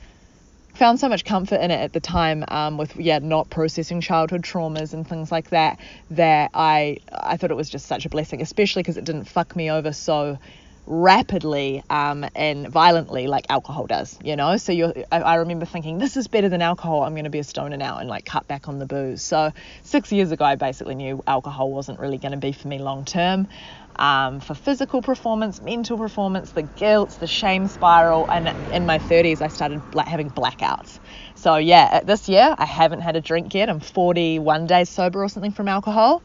found 0.74 0.98
so 0.98 1.08
much 1.08 1.24
comfort 1.24 1.60
in 1.60 1.70
it 1.70 1.80
at 1.80 1.92
the 1.92 2.00
time 2.00 2.44
um, 2.48 2.78
with 2.78 2.96
yeah 2.96 3.18
not 3.18 3.50
processing 3.50 4.00
childhood 4.00 4.42
traumas 4.42 4.94
and 4.94 5.06
things 5.06 5.30
like 5.30 5.50
that 5.50 5.78
that 6.10 6.50
I 6.54 6.96
I 7.12 7.36
thought 7.36 7.50
it 7.50 7.56
was 7.56 7.68
just 7.68 7.86
such 7.86 8.06
a 8.06 8.08
blessing 8.08 8.40
especially 8.40 8.82
because 8.82 8.96
it 8.96 9.04
didn't 9.04 9.24
fuck 9.24 9.54
me 9.54 9.70
over 9.70 9.92
so 9.92 10.38
rapidly 10.86 11.82
um, 11.90 12.26
and 12.34 12.68
violently 12.68 13.26
like 13.26 13.46
alcohol 13.48 13.86
does, 13.86 14.18
you 14.22 14.36
know. 14.36 14.56
So 14.56 14.72
you 14.72 14.92
I, 15.12 15.20
I, 15.20 15.34
remember 15.36 15.64
thinking 15.64 15.98
this 15.98 16.16
is 16.16 16.28
better 16.28 16.48
than 16.48 16.62
alcohol. 16.62 17.02
I'm 17.02 17.14
going 17.14 17.24
to 17.24 17.30
be 17.30 17.38
a 17.38 17.44
stoner 17.44 17.76
now 17.76 17.98
and 17.98 18.08
like 18.08 18.24
cut 18.24 18.48
back 18.48 18.68
on 18.68 18.78
the 18.78 18.86
booze. 18.86 19.22
So 19.22 19.52
six 19.84 20.10
years 20.10 20.32
ago, 20.32 20.44
I 20.44 20.56
basically 20.56 20.94
knew 20.94 21.22
alcohol 21.26 21.70
wasn't 21.70 22.00
really 22.00 22.18
going 22.18 22.32
to 22.32 22.38
be 22.38 22.52
for 22.52 22.68
me 22.68 22.78
long 22.78 23.04
term. 23.04 23.48
Um, 23.96 24.40
for 24.40 24.54
physical 24.54 25.02
performance, 25.02 25.60
mental 25.60 25.98
performance, 25.98 26.52
the 26.52 26.62
guilt, 26.62 27.10
the 27.20 27.26
shame 27.26 27.68
spiral, 27.68 28.26
and 28.30 28.48
in 28.72 28.86
my 28.86 28.98
30s, 28.98 29.42
I 29.42 29.48
started 29.48 29.82
like 29.94 30.08
having 30.08 30.30
blackouts. 30.30 30.98
So 31.34 31.56
yeah, 31.56 32.00
this 32.00 32.28
year 32.28 32.54
I 32.56 32.64
haven't 32.64 33.00
had 33.00 33.16
a 33.16 33.20
drink 33.20 33.52
yet. 33.52 33.68
I'm 33.68 33.80
41 33.80 34.66
days 34.66 34.88
sober 34.88 35.22
or 35.22 35.28
something 35.28 35.52
from 35.52 35.68
alcohol. 35.68 36.22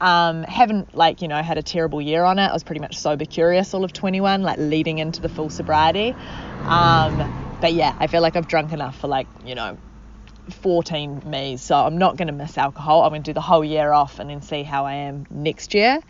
Um, 0.00 0.44
haven't 0.44 0.94
like 0.94 1.20
you 1.22 1.28
know 1.28 1.42
had 1.42 1.58
a 1.58 1.62
terrible 1.62 2.00
year 2.00 2.22
on 2.22 2.38
it. 2.38 2.46
I 2.46 2.52
was 2.52 2.62
pretty 2.62 2.80
much 2.80 2.96
sober 2.96 3.24
curious 3.24 3.74
all 3.74 3.84
of 3.84 3.92
21, 3.98 4.42
like 4.42 4.58
leading 4.58 4.98
into 4.98 5.20
the 5.20 5.28
full 5.28 5.50
sobriety. 5.50 6.14
Um, 6.64 7.28
but 7.60 7.72
yeah, 7.72 7.94
I 7.98 8.06
feel 8.06 8.22
like 8.22 8.36
I've 8.36 8.48
drunk 8.48 8.72
enough 8.72 8.98
for 8.98 9.08
like 9.08 9.26
you 9.44 9.54
know 9.54 9.76
14 10.50 11.22
me. 11.26 11.56
So 11.56 11.74
I'm 11.74 11.98
not 11.98 12.16
going 12.16 12.28
to 12.28 12.32
miss 12.32 12.56
alcohol. 12.56 13.02
I'm 13.02 13.10
going 13.10 13.22
to 13.22 13.30
do 13.30 13.34
the 13.34 13.40
whole 13.40 13.64
year 13.64 13.92
off 13.92 14.18
and 14.18 14.30
then 14.30 14.42
see 14.42 14.62
how 14.62 14.86
I 14.86 14.94
am 14.94 15.26
next 15.30 15.74
year. 15.74 16.00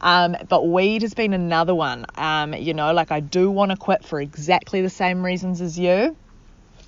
Um, 0.00 0.36
but 0.48 0.66
weed 0.66 1.02
has 1.02 1.14
been 1.14 1.32
another 1.32 1.74
one. 1.74 2.06
Um, 2.16 2.54
you 2.54 2.74
know, 2.74 2.92
like 2.92 3.12
I 3.12 3.20
do 3.20 3.50
want 3.50 3.70
to 3.70 3.76
quit 3.76 4.04
for 4.04 4.20
exactly 4.20 4.82
the 4.82 4.90
same 4.90 5.24
reasons 5.24 5.60
as 5.60 5.78
you. 5.78 6.16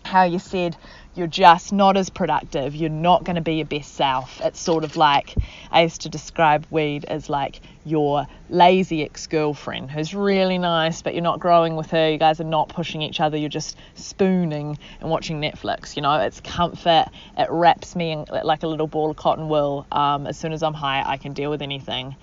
How 0.05 0.25
you 0.25 0.39
said 0.39 0.77
you're 1.17 1.27
just 1.27 1.73
not 1.73 1.97
as 1.97 2.11
productive. 2.11 2.75
You're 2.75 2.91
not 2.91 3.25
going 3.25 3.37
to 3.37 3.43
be 3.43 3.55
your 3.55 3.67
best 3.67 3.95
self. 3.95 4.41
It's 4.43 4.61
sort 4.61 4.85
of 4.85 4.97
like 4.97 5.35
I 5.71 5.83
used 5.83 6.03
to 6.03 6.09
describe 6.09 6.67
weed 6.71 7.07
as 7.07 7.31
like 7.31 7.61
your 7.85 8.27
lazy 8.51 9.03
ex 9.03 9.27
girlfriend 9.27 9.91
who's 9.91 10.15
really 10.15 10.59
nice, 10.59 11.01
but 11.01 11.15
you're 11.15 11.23
not 11.23 11.41
growing 11.41 11.75
with 11.77 11.91
her. 11.91 12.11
You 12.11 12.19
guys 12.19 12.41
are 12.41 12.45
not 12.45 12.69
pushing 12.69 13.01
each 13.01 13.21
other. 13.21 13.37
You're 13.37 13.49
just 13.49 13.77
spooning 13.95 14.79
and 15.01 15.11
watching 15.11 15.41
Netflix. 15.41 15.97
You 15.97 16.03
know, 16.03 16.21
it's 16.21 16.41
comfort. 16.41 17.07
It 17.39 17.49
wraps 17.51 17.97
me 17.97 18.13
in 18.13 18.27
like 18.31 18.63
a 18.63 18.69
little 18.69 18.87
ball 18.87 19.11
of 19.11 19.17
cotton 19.17 19.49
wool. 19.49 19.87
Um, 19.91 20.27
as 20.27 20.39
soon 20.39 20.53
as 20.53 20.63
I'm 20.63 20.75
high, 20.75 21.03
I 21.07 21.17
can 21.17 21.33
deal 21.33 21.51
with 21.51 21.63
anything. 21.63 22.15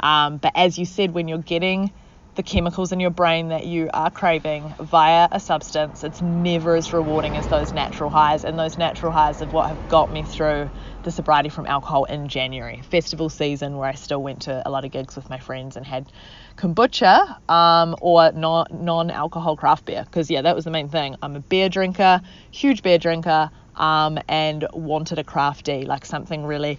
Um, 0.00 0.36
but 0.36 0.52
as 0.54 0.78
you 0.78 0.84
said, 0.84 1.14
when 1.14 1.28
you're 1.28 1.38
getting 1.38 1.90
the 2.34 2.42
chemicals 2.42 2.92
in 2.92 3.00
your 3.00 3.10
brain 3.10 3.48
that 3.48 3.66
you 3.66 3.88
are 3.94 4.10
craving 4.10 4.74
via 4.80 5.28
a 5.30 5.38
substance. 5.38 6.02
It's 6.02 6.20
never 6.20 6.74
as 6.74 6.92
rewarding 6.92 7.36
as 7.36 7.46
those 7.46 7.72
natural 7.72 8.10
highs, 8.10 8.44
and 8.44 8.58
those 8.58 8.76
natural 8.76 9.12
highs 9.12 9.40
of 9.40 9.52
what 9.52 9.68
have 9.68 9.88
got 9.88 10.10
me 10.10 10.24
through 10.24 10.70
the 11.02 11.12
sobriety 11.12 11.48
from 11.48 11.66
alcohol 11.66 12.04
in 12.04 12.28
January, 12.28 12.82
festival 12.90 13.28
season, 13.28 13.76
where 13.76 13.88
I 13.88 13.94
still 13.94 14.22
went 14.22 14.42
to 14.42 14.62
a 14.66 14.70
lot 14.70 14.84
of 14.84 14.90
gigs 14.90 15.16
with 15.16 15.30
my 15.30 15.38
friends 15.38 15.76
and 15.76 15.86
had 15.86 16.10
kombucha 16.56 17.36
um, 17.48 17.94
or 18.00 18.32
non 18.32 19.10
alcohol 19.10 19.56
craft 19.56 19.84
beer. 19.84 20.04
Because, 20.04 20.30
yeah, 20.30 20.42
that 20.42 20.56
was 20.56 20.64
the 20.64 20.70
main 20.70 20.88
thing. 20.88 21.16
I'm 21.22 21.36
a 21.36 21.40
beer 21.40 21.68
drinker, 21.68 22.20
huge 22.50 22.82
beer 22.82 22.98
drinker, 22.98 23.50
um, 23.76 24.18
and 24.28 24.66
wanted 24.72 25.18
a 25.18 25.24
crafty, 25.24 25.84
like 25.84 26.04
something 26.04 26.44
really 26.44 26.78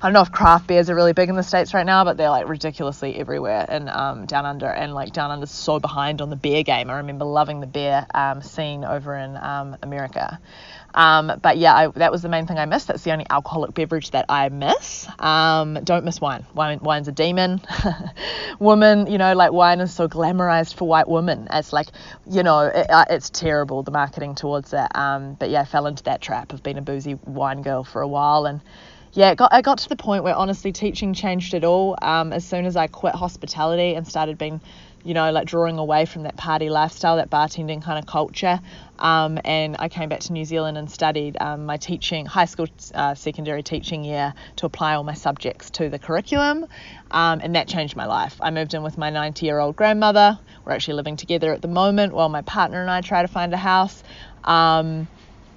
I 0.00 0.06
don't 0.06 0.12
know 0.12 0.22
if 0.22 0.30
craft 0.30 0.68
beers 0.68 0.88
are 0.90 0.94
really 0.94 1.12
big 1.12 1.28
in 1.28 1.34
the 1.34 1.42
states 1.42 1.74
right 1.74 1.84
now, 1.84 2.04
but 2.04 2.16
they're 2.16 2.30
like 2.30 2.48
ridiculously 2.48 3.16
everywhere 3.16 3.66
and 3.68 3.88
um, 3.88 4.26
down 4.26 4.46
under. 4.46 4.66
And 4.66 4.94
like 4.94 5.12
down 5.12 5.32
under, 5.32 5.46
so 5.46 5.80
behind 5.80 6.20
on 6.20 6.30
the 6.30 6.36
beer 6.36 6.62
game. 6.62 6.88
I 6.88 6.98
remember 6.98 7.24
loving 7.24 7.58
the 7.58 7.66
beer 7.66 8.06
um, 8.14 8.40
scene 8.40 8.84
over 8.84 9.16
in 9.16 9.36
um, 9.36 9.76
America. 9.82 10.38
Um, 10.94 11.32
but 11.42 11.58
yeah, 11.58 11.74
I, 11.74 11.86
that 11.88 12.12
was 12.12 12.22
the 12.22 12.28
main 12.28 12.46
thing 12.46 12.58
I 12.58 12.66
missed. 12.66 12.86
That's 12.86 13.02
the 13.02 13.10
only 13.10 13.26
alcoholic 13.28 13.74
beverage 13.74 14.12
that 14.12 14.26
I 14.28 14.48
miss. 14.50 15.08
Um, 15.18 15.78
don't 15.82 16.04
miss 16.04 16.20
wine. 16.20 16.46
wine. 16.54 16.78
Wine's 16.80 17.08
a 17.08 17.12
demon. 17.12 17.60
woman, 18.60 19.08
you 19.08 19.18
know, 19.18 19.34
like 19.34 19.50
wine 19.50 19.80
is 19.80 19.92
so 19.92 20.06
glamorized 20.08 20.74
for 20.74 20.86
white 20.86 21.08
women. 21.08 21.48
It's 21.52 21.72
like, 21.72 21.88
you 22.30 22.44
know, 22.44 22.60
it, 22.60 22.88
uh, 22.88 23.04
it's 23.10 23.30
terrible 23.30 23.82
the 23.82 23.90
marketing 23.90 24.36
towards 24.36 24.72
it. 24.72 24.96
Um, 24.96 25.34
but 25.34 25.50
yeah, 25.50 25.62
I 25.62 25.64
fell 25.64 25.86
into 25.86 26.04
that 26.04 26.20
trap 26.20 26.52
of 26.52 26.62
being 26.62 26.78
a 26.78 26.82
boozy 26.82 27.14
wine 27.26 27.62
girl 27.62 27.82
for 27.82 28.00
a 28.00 28.08
while 28.08 28.46
and 28.46 28.60
yeah, 29.12 29.34
got, 29.34 29.52
I 29.52 29.62
got 29.62 29.78
to 29.78 29.88
the 29.88 29.96
point 29.96 30.24
where 30.24 30.34
honestly 30.34 30.72
teaching 30.72 31.14
changed 31.14 31.54
it 31.54 31.64
all. 31.64 31.96
Um, 32.02 32.32
as 32.32 32.46
soon 32.46 32.66
as 32.66 32.76
I 32.76 32.86
quit 32.86 33.14
hospitality 33.14 33.94
and 33.94 34.06
started 34.06 34.36
being, 34.38 34.60
you 35.02 35.14
know, 35.14 35.30
like 35.30 35.46
drawing 35.46 35.78
away 35.78 36.04
from 36.04 36.24
that 36.24 36.36
party 36.36 36.68
lifestyle, 36.68 37.16
that 37.16 37.30
bartending 37.30 37.82
kind 37.82 37.98
of 37.98 38.06
culture, 38.06 38.60
um, 38.98 39.38
and 39.44 39.76
I 39.78 39.88
came 39.88 40.08
back 40.08 40.20
to 40.20 40.32
New 40.32 40.44
Zealand 40.44 40.76
and 40.76 40.90
studied 40.90 41.36
um, 41.40 41.64
my 41.66 41.76
teaching, 41.76 42.26
high 42.26 42.44
school, 42.44 42.66
uh, 42.94 43.14
secondary 43.14 43.62
teaching 43.62 44.04
year 44.04 44.34
to 44.56 44.66
apply 44.66 44.94
all 44.94 45.04
my 45.04 45.14
subjects 45.14 45.70
to 45.70 45.88
the 45.88 45.98
curriculum, 45.98 46.66
um, 47.10 47.40
and 47.42 47.54
that 47.54 47.68
changed 47.68 47.96
my 47.96 48.06
life. 48.06 48.36
I 48.40 48.50
moved 48.50 48.74
in 48.74 48.82
with 48.82 48.98
my 48.98 49.10
90 49.10 49.46
year 49.46 49.58
old 49.58 49.76
grandmother. 49.76 50.38
We're 50.64 50.72
actually 50.72 50.94
living 50.94 51.16
together 51.16 51.52
at 51.52 51.62
the 51.62 51.68
moment 51.68 52.12
while 52.12 52.28
my 52.28 52.42
partner 52.42 52.80
and 52.80 52.90
I 52.90 53.00
try 53.00 53.22
to 53.22 53.28
find 53.28 53.54
a 53.54 53.56
house. 53.56 54.02
Um, 54.44 55.08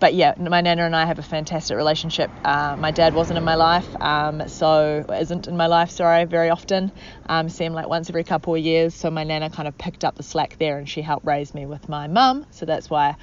but 0.01 0.15
yeah, 0.15 0.34
my 0.39 0.62
nana 0.62 0.84
and 0.84 0.96
I 0.96 1.05
have 1.05 1.20
a 1.20 1.24
fantastic 1.24 1.77
relationship. 1.77 2.31
Uh, 2.43 2.75
my 2.77 2.89
dad 2.89 3.13
wasn't 3.13 3.38
in 3.38 3.43
my 3.43 3.53
life, 3.53 3.96
um, 4.01 4.50
so 4.50 5.05
isn't 5.13 5.48
in 5.48 5.55
my 5.55 5.67
life, 5.67 5.91
sorry, 5.91 6.25
very 6.25 6.50
often. 6.50 6.91
Um, 7.29 7.50
see 7.50 7.65
him 7.65 7.74
like 7.74 7.88
once 7.88 8.10
every 8.10 8.24
couple 8.24 8.55
of 8.55 8.62
years. 8.62 8.96
So 8.96 9.12
my 9.12 9.24
nana 9.24 9.51
kind 9.51 9.67
of 9.67 9.77
picked 9.77 10.03
up 10.03 10.15
the 10.15 10.24
slack 10.24 10.58
there, 10.58 10.79
and 10.79 10.89
she 10.89 11.03
helped 11.03 11.27
raise 11.27 11.53
me 11.53 11.67
with 11.67 11.88
my 11.88 12.08
mum. 12.08 12.48
So 12.50 12.65
that's 12.65 12.89
why 12.89 13.15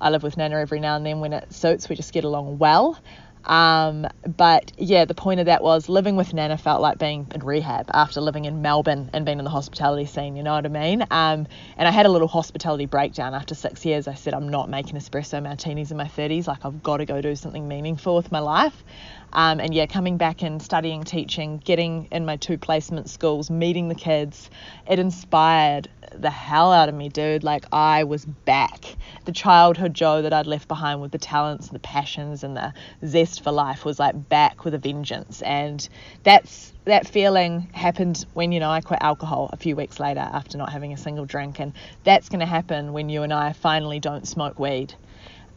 I 0.00 0.10
live 0.10 0.24
with 0.24 0.36
nana 0.36 0.58
every 0.58 0.80
now 0.80 0.96
and 0.96 1.06
then 1.06 1.20
when 1.20 1.32
it 1.32 1.54
suits. 1.54 1.88
We 1.88 1.94
just 1.94 2.12
get 2.12 2.24
along 2.24 2.58
well. 2.58 2.98
Um, 3.46 4.06
but 4.36 4.72
yeah, 4.76 5.04
the 5.04 5.14
point 5.14 5.40
of 5.40 5.46
that 5.46 5.62
was 5.62 5.88
living 5.88 6.16
with 6.16 6.34
Nana 6.34 6.58
felt 6.58 6.82
like 6.82 6.98
being 6.98 7.26
in 7.34 7.42
rehab 7.42 7.88
after 7.94 8.20
living 8.20 8.44
in 8.44 8.60
Melbourne 8.60 9.08
and 9.12 9.24
being 9.24 9.38
in 9.38 9.44
the 9.44 9.50
hospitality 9.50 10.06
scene, 10.06 10.36
you 10.36 10.42
know 10.42 10.54
what 10.54 10.66
I 10.66 10.68
mean? 10.68 11.02
Um, 11.02 11.46
and 11.76 11.88
I 11.88 11.90
had 11.90 12.06
a 12.06 12.08
little 12.08 12.28
hospitality 12.28 12.86
breakdown 12.86 13.34
after 13.34 13.54
six 13.54 13.84
years. 13.84 14.08
I 14.08 14.14
said, 14.14 14.34
I'm 14.34 14.48
not 14.48 14.68
making 14.68 14.96
espresso 14.96 15.42
martinis 15.42 15.90
in 15.90 15.96
my 15.96 16.06
30s. 16.06 16.46
Like, 16.46 16.64
I've 16.64 16.82
got 16.82 16.98
to 16.98 17.06
go 17.06 17.20
do 17.20 17.36
something 17.36 17.66
meaningful 17.68 18.16
with 18.16 18.32
my 18.32 18.40
life. 18.40 18.84
Um, 19.32 19.60
and 19.60 19.74
yeah, 19.74 19.86
coming 19.86 20.16
back 20.16 20.42
and 20.42 20.62
studying 20.62 21.04
teaching, 21.04 21.58
getting 21.58 22.08
in 22.10 22.24
my 22.24 22.36
two 22.36 22.58
placement 22.58 23.10
schools, 23.10 23.50
meeting 23.50 23.88
the 23.88 23.94
kids, 23.94 24.50
it 24.88 24.98
inspired 24.98 25.88
the 26.14 26.30
hell 26.30 26.72
out 26.72 26.88
of 26.88 26.94
me, 26.94 27.08
dude. 27.08 27.44
Like 27.44 27.66
I 27.72 28.04
was 28.04 28.24
back. 28.24 28.96
The 29.24 29.32
childhood 29.32 29.94
Joe 29.94 30.22
that 30.22 30.32
I'd 30.32 30.46
left 30.46 30.68
behind 30.68 31.00
with 31.00 31.12
the 31.12 31.18
talents 31.18 31.66
and 31.66 31.74
the 31.74 31.80
passions 31.80 32.44
and 32.44 32.56
the 32.56 32.72
zest 33.04 33.35
for 33.38 33.52
life 33.52 33.84
was 33.84 33.98
like 33.98 34.28
back 34.28 34.64
with 34.64 34.74
a 34.74 34.78
vengeance. 34.78 35.42
And 35.42 35.86
that's 36.22 36.72
that 36.84 37.06
feeling 37.06 37.68
happened 37.72 38.24
when 38.34 38.52
you 38.52 38.60
know 38.60 38.70
I 38.70 38.80
quit 38.80 39.00
alcohol 39.02 39.50
a 39.52 39.56
few 39.56 39.76
weeks 39.76 39.98
later 39.98 40.20
after 40.20 40.58
not 40.58 40.70
having 40.70 40.92
a 40.92 40.96
single 40.96 41.24
drink, 41.24 41.60
and 41.60 41.72
that's 42.04 42.28
going 42.28 42.40
to 42.40 42.46
happen 42.46 42.92
when 42.92 43.08
you 43.08 43.22
and 43.22 43.32
I 43.32 43.52
finally 43.52 44.00
don't 44.00 44.26
smoke 44.26 44.58
weed. 44.58 44.94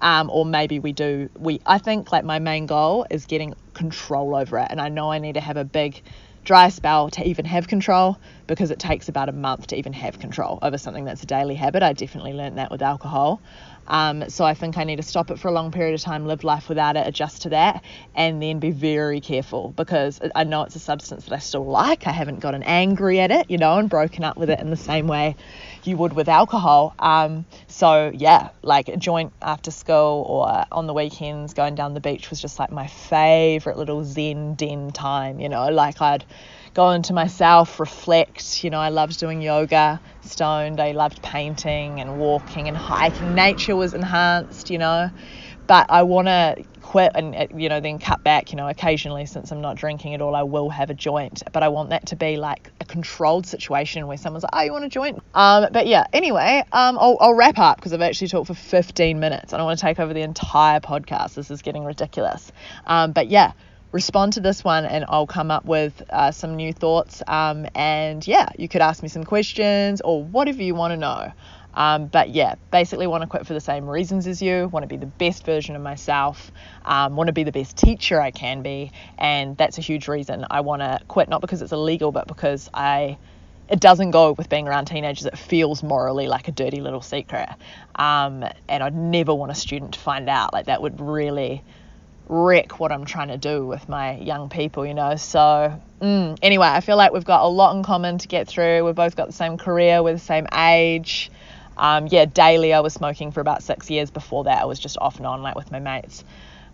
Um, 0.02 0.30
or 0.30 0.46
maybe 0.46 0.80
we 0.80 0.94
do. 0.94 1.30
We 1.38 1.60
I 1.66 1.78
think 1.78 2.12
like 2.12 2.24
my 2.24 2.40
main 2.40 2.66
goal 2.66 3.06
is 3.10 3.26
getting 3.26 3.54
control 3.74 4.36
over 4.36 4.58
it, 4.60 4.68
and 4.70 4.80
I 4.80 4.90
know 4.90 5.12
I 5.12 5.20
need 5.20 5.34
to 5.34 5.42
have 5.42 5.58
a 5.58 5.66
big 5.66 6.02
dry 6.50 6.68
spell 6.70 7.12
to 7.12 7.24
even 7.28 7.46
have 7.46 7.68
control 7.68 8.18
because 8.48 8.72
it 8.72 8.80
takes 8.80 9.08
about 9.08 9.30
a 9.30 9.32
month 9.32 9.68
to 9.68 9.76
even 9.76 9.94
have 9.94 10.18
control 10.18 10.58
over 10.64 10.80
something 10.80 11.06
that's 11.06 11.22
a 11.22 11.28
daily 11.28 11.54
habit. 11.54 11.84
I 11.84 11.94
definitely 11.94 12.34
learned 12.34 12.58
that 12.58 12.72
with 12.72 12.82
alcohol. 12.82 13.40
Um, 13.86 14.28
so 14.32 14.46
I 14.46 14.56
think 14.56 14.76
I 14.76 14.84
need 14.84 14.96
to 14.96 15.04
stop 15.04 15.30
it 15.30 15.38
for 15.38 15.48
a 15.48 15.52
long 15.52 15.72
period 15.72 15.94
of 15.94 16.02
time, 16.02 16.26
live 16.26 16.44
life 16.44 16.68
without 16.68 16.98
it, 16.98 17.06
adjust 17.06 17.44
to 17.44 17.50
that, 17.50 17.84
and 18.16 18.42
then 18.42 18.58
be 18.58 18.72
very 18.72 19.22
careful 19.22 19.70
because 19.78 20.20
I 20.34 20.44
know 20.44 20.64
it's 20.64 20.76
a 20.76 20.80
substance 20.80 21.26
that 21.26 21.36
I 21.36 21.38
still 21.40 21.66
like. 21.66 22.08
I 22.08 22.12
haven't 22.12 22.40
gotten 22.40 22.64
angry 22.64 23.20
at 23.20 23.30
it, 23.30 23.52
you 23.52 23.60
know, 23.60 23.78
and 23.78 23.88
broken 23.88 24.24
up 24.24 24.36
with 24.36 24.50
it 24.50 24.60
in 24.60 24.72
the 24.72 24.76
same 24.76 25.06
way 25.06 25.36
you 25.84 25.98
would 25.98 26.14
with 26.14 26.28
alcohol. 26.28 26.96
Um, 26.98 27.46
so 27.80 28.12
yeah, 28.14 28.50
like 28.62 28.90
a 28.90 28.98
joint 28.98 29.32
after 29.42 29.72
school 29.72 30.26
or 30.28 30.66
on 30.70 30.86
the 30.86 30.94
weekends, 30.94 31.54
going 31.54 31.76
down 31.76 31.94
the 31.94 32.02
beach 32.02 32.30
was 32.30 32.42
just 32.42 32.60
like 32.60 32.72
my 32.72 32.88
favorite 32.88 33.78
little 33.78 34.04
zen 34.04 34.56
den 34.56 34.92
time. 34.92 35.40
You 35.40 35.48
know, 35.48 35.70
like 35.70 36.02
I'd 36.02 36.26
go 36.74 36.90
into 36.90 37.14
myself, 37.14 37.80
reflect. 37.80 38.66
You 38.66 38.70
know, 38.70 38.82
I 38.82 38.90
loved 38.90 39.18
doing 39.18 39.42
yoga, 39.42 40.02
stoned. 40.20 40.82
I 40.82 40.92
loved 40.92 41.22
painting 41.22 42.02
and 42.02 42.18
walking 42.18 42.68
and 42.68 42.76
hiking. 42.76 43.34
Nature 43.34 43.78
was 43.78 43.94
enhanced, 43.94 44.70
you 44.70 44.78
know. 44.78 45.10
But 45.70 45.86
I 45.90 46.02
want 46.02 46.28
to 46.28 46.56
quit 46.90 47.12
and 47.14 47.36
uh, 47.36 47.46
you 47.56 47.70
know 47.70 47.80
then 47.80 48.00
cut 48.00 48.24
back 48.24 48.52
you 48.52 48.58
know 48.58 48.68
occasionally 48.68 49.24
since 49.28 49.52
i'm 49.52 49.62
not 49.62 49.76
drinking 49.76 50.16
at 50.16 50.22
all 50.22 50.34
i 50.34 50.42
will 50.42 50.72
have 50.72 50.90
a 50.90 50.94
joint 50.96 51.44
but 51.54 51.62
i 51.62 51.68
want 51.68 51.92
that 51.92 52.04
to 52.08 52.16
be 52.16 52.36
like 52.36 52.72
a 52.82 52.86
controlled 52.86 53.46
situation 53.46 54.08
where 54.08 54.18
someone's 54.18 54.42
like 54.42 54.54
oh 54.54 54.62
you 54.62 54.72
want 54.72 54.84
a 54.84 54.90
joint 54.90 55.22
um 55.36 55.68
but 55.72 55.86
yeah 55.86 56.04
anyway 56.14 56.64
um 56.72 56.98
i'll, 56.98 57.16
I'll 57.22 57.36
wrap 57.36 57.60
up 57.60 57.78
because 57.78 57.94
i've 57.94 58.02
actually 58.02 58.30
talked 58.30 58.48
for 58.48 58.56
15 58.56 59.20
minutes 59.20 59.54
i 59.54 59.58
don't 59.58 59.68
want 59.68 59.78
to 59.78 59.86
take 59.86 60.00
over 60.00 60.16
the 60.16 60.24
entire 60.24 60.80
podcast 60.80 61.36
this 61.36 61.52
is 61.52 61.62
getting 61.62 61.86
ridiculous 61.86 62.52
um 62.88 63.12
but 63.12 63.28
yeah 63.28 63.52
respond 63.92 64.34
to 64.34 64.40
this 64.40 64.64
one 64.64 64.86
and 64.86 65.06
I'll 65.10 65.28
come 65.28 65.50
up 65.50 65.66
with 65.66 66.04
uh, 66.10 66.32
some 66.32 66.56
new 66.56 66.74
thoughts. 66.74 67.24
Um, 67.28 67.66
and 67.74 68.26
yeah, 68.28 68.50
you 68.58 68.68
could 68.68 68.82
ask 68.82 69.02
me 69.02 69.10
some 69.10 69.24
questions 69.24 70.02
or 70.02 70.24
whatever 70.24 70.62
you 70.62 70.76
want 70.76 70.92
to 70.92 70.98
know. 70.98 71.32
Um, 71.74 72.08
but 72.08 72.30
yeah, 72.30 72.56
basically 72.72 73.08
want 73.08 73.22
to 73.22 73.28
quit 73.28 73.46
for 73.46 73.54
the 73.54 73.62
same 73.62 73.88
reasons 73.88 74.28
as 74.28 74.42
you, 74.42 74.68
want 74.68 74.84
to 74.84 74.88
be 74.88 74.98
the 74.98 75.06
best 75.06 75.46
version 75.46 75.76
of 75.76 75.82
myself, 75.82 76.52
um, 76.86 77.16
want 77.16 77.28
to 77.28 77.34
be 77.34 77.44
the 77.44 77.52
best 77.52 77.78
teacher 77.78 78.20
I 78.20 78.32
can 78.32 78.62
be. 78.62 78.92
And 79.18 79.56
that's 79.56 79.78
a 79.78 79.82
huge 79.82 80.08
reason 80.08 80.46
I 80.50 80.62
want 80.62 80.82
to 80.82 81.00
quit, 81.08 81.30
not 81.30 81.42
because 81.42 81.62
it's 81.62 81.72
illegal, 81.72 82.12
but 82.12 82.28
because 82.28 82.70
I. 82.74 83.18
It 83.72 83.80
doesn't 83.80 84.10
go 84.10 84.32
with 84.32 84.50
being 84.50 84.68
around 84.68 84.86
teenagers. 84.86 85.28
It 85.28 85.38
feels 85.38 85.84
morally 85.84 86.28
like 86.28 86.48
a 86.48 86.52
dirty 86.52 86.82
little 86.82 87.04
secret. 87.04 87.50
Um, 87.94 88.44
and 88.68 88.82
I'd 88.82 88.96
never 88.96 89.32
want 89.32 89.52
a 89.52 89.56
student 89.56 89.94
to 89.94 90.00
find 90.00 90.28
out. 90.28 90.54
Like, 90.54 90.66
that 90.66 90.82
would 90.82 91.00
really 91.00 91.62
wreck 92.30 92.80
what 92.80 92.92
I'm 92.92 93.06
trying 93.06 93.28
to 93.28 93.38
do 93.38 93.66
with 93.66 93.90
my 93.90 94.16
young 94.18 94.50
people, 94.50 94.86
you 94.86 94.94
know. 94.94 95.16
So, 95.18 95.80
mm, 96.02 96.40
anyway, 96.42 96.68
I 96.68 96.80
feel 96.80 96.96
like 96.96 97.12
we've 97.12 97.26
got 97.26 97.44
a 97.44 97.48
lot 97.48 97.76
in 97.76 97.84
common 97.84 98.20
to 98.20 98.28
get 98.28 98.48
through. 98.48 98.86
We've 98.86 98.96
both 98.96 99.16
got 99.16 99.28
the 99.28 99.34
same 99.34 99.58
career, 99.58 100.02
we're 100.02 100.14
the 100.14 100.20
same 100.20 100.48
age. 100.54 101.32
Um, 101.80 102.08
yeah, 102.08 102.26
daily 102.26 102.74
I 102.74 102.82
was 102.82 102.94
smoking 102.94 103.32
for 103.32 103.42
about 103.42 103.64
six 103.64 103.90
years. 103.90 104.12
Before 104.12 104.44
that, 104.46 104.62
I 104.62 104.66
was 104.66 104.80
just 104.80 104.98
off 105.00 105.18
and 105.18 105.26
on, 105.26 105.42
like 105.42 105.56
with 105.56 105.72
my 105.72 105.80
mates. 105.80 106.24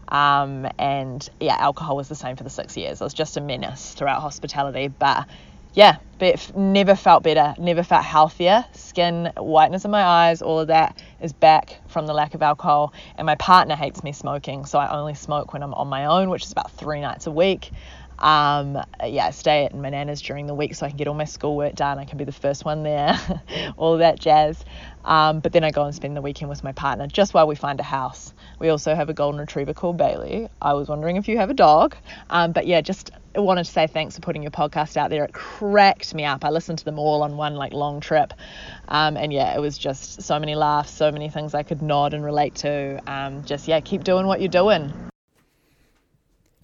Um, 0.10 0.68
and 0.80 1.28
yeah, 1.40 1.58
alcohol 1.60 1.96
was 1.96 2.10
the 2.10 2.16
same 2.16 2.36
for 2.36 2.44
the 2.44 2.50
six 2.50 2.78
years. 2.78 3.02
I 3.02 3.06
was 3.06 3.14
just 3.14 3.38
a 3.38 3.42
menace 3.42 3.94
throughout 3.94 4.22
hospitality. 4.22 4.88
But 4.90 5.28
yeah, 5.76 5.98
but 6.20 6.56
never 6.56 6.96
felt 6.96 7.22
better, 7.24 7.54
never 7.60 7.84
felt 7.84 8.06
healthier. 8.06 8.66
Skin, 8.72 9.32
whiteness 9.36 9.84
in 9.84 9.92
my 9.92 10.04
eyes, 10.04 10.42
all 10.42 10.62
of 10.62 10.68
that 10.68 10.98
is 11.22 11.34
back 11.34 11.82
from 11.88 12.08
the 12.08 12.14
lack 12.14 12.34
of 12.34 12.42
alcohol. 12.42 12.94
And 13.18 13.26
my 13.26 13.36
partner 13.36 13.76
hates 13.76 14.02
me 14.02 14.14
smoking, 14.14 14.66
so 14.66 14.80
I 14.80 14.98
only 14.98 15.16
smoke 15.16 15.52
when 15.52 15.62
I'm 15.62 15.74
on 15.74 15.90
my 15.90 16.06
own, 16.06 16.30
which 16.30 16.44
is 16.44 16.52
about 16.54 16.72
three 16.72 17.02
nights 17.02 17.28
a 17.28 17.32
week. 17.32 17.72
Um, 18.18 18.82
yeah, 19.04 19.26
I 19.26 19.32
stay 19.32 19.66
at 19.66 19.76
my 19.76 19.90
nana's 19.90 20.22
during 20.22 20.48
the 20.48 20.54
week 20.54 20.74
so 20.76 20.86
I 20.86 20.90
can 20.90 20.98
get 20.98 21.10
all 21.10 21.14
my 21.14 21.26
schoolwork 21.26 21.76
done. 21.76 22.00
I 22.00 22.06
can 22.06 22.18
be 22.18 22.24
the 22.24 22.32
first 22.32 22.64
one 22.64 22.84
there, 22.84 23.20
all 23.78 23.98
that 23.98 24.18
jazz. 24.18 24.64
Um, 25.04 25.42
but 25.42 25.52
then 25.52 25.66
I 25.66 25.72
go 25.72 25.84
and 25.84 25.94
spend 25.94 26.16
the 26.16 26.22
weekend 26.22 26.48
with 26.48 26.64
my 26.64 26.72
partner 26.72 27.08
just 27.08 27.34
while 27.34 27.48
we 27.48 27.56
find 27.56 27.82
a 27.82 27.84
house. 27.84 28.34
We 28.60 28.70
also 28.70 28.96
have 28.96 29.10
a 29.10 29.14
golden 29.14 29.42
retriever 29.42 29.74
called 29.74 29.98
Bailey. 29.98 30.48
I 30.62 30.74
was 30.74 30.88
wondering 30.88 31.18
if 31.18 31.28
you 31.28 31.38
have 31.38 31.50
a 31.50 31.54
dog. 31.54 31.98
Um, 32.30 32.54
but 32.54 32.66
yeah, 32.66 32.80
just 32.80 33.12
wanted 33.40 33.66
to 33.66 33.72
say 33.72 33.88
thanks 33.88 34.16
for 34.16 34.22
putting 34.22 34.42
your 34.42 34.52
podcast 34.52 34.98
out 34.98 35.10
there. 35.10 35.24
It 35.24 35.34
cracked 35.34 36.14
me 36.14 36.26
up. 36.26 36.46
I 36.46 36.50
listened 36.50 36.80
to 36.80 36.86
them 36.86 37.00
all 37.00 37.24
on 37.24 37.38
one 37.38 37.56
like 37.56 37.74
long 37.74 38.00
trip. 38.00 38.34
Um, 38.88 39.18
and 39.18 39.34
yeah, 39.34 39.56
it 39.56 39.60
was 39.60 39.78
just 39.78 40.22
so 40.22 40.40
many 40.40 40.56
laughs, 40.56 40.92
so 40.92 41.12
many 41.12 41.30
things 41.30 41.54
I 41.54 41.64
could 41.64 41.82
nod 41.82 42.14
and 42.14 42.24
relate 42.24 42.56
to. 42.56 43.02
Um, 43.08 43.44
just 43.44 43.68
yeah, 43.68 43.80
keep 43.80 44.04
doing 44.04 44.28
what 44.28 44.40
you're 44.40 44.50
doing. 44.50 44.94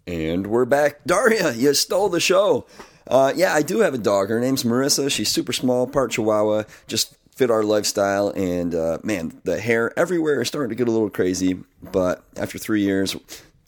And 0.08 0.48
we're 0.48 0.66
back. 0.66 1.04
Daria, 1.06 1.54
you 1.54 1.74
stole 1.74 2.10
the 2.10 2.20
show. 2.20 2.66
Uh, 3.08 3.34
yeah, 3.36 3.54
I 3.54 3.62
do 3.62 3.80
have 3.80 3.94
a 3.94 3.98
dog. 3.98 4.30
Her 4.30 4.40
name's 4.40 4.64
Marissa. 4.64 5.12
She's 5.12 5.30
super 5.30 5.54
small, 5.54 5.88
part 5.88 6.12
Chihuahua. 6.12 6.64
Just 6.88 7.16
fit 7.36 7.52
our 7.52 7.64
lifestyle. 7.64 8.30
And 8.30 8.74
uh, 8.74 9.00
man, 9.04 9.40
the 9.44 9.60
hair 9.60 9.98
everywhere 9.98 10.42
is 10.42 10.48
starting 10.48 10.70
to 10.70 10.76
get 10.76 10.88
a 10.88 10.92
little 10.92 11.10
crazy. 11.10 11.60
But 11.82 12.24
after 12.36 12.58
three 12.58 12.82
years, 12.82 13.16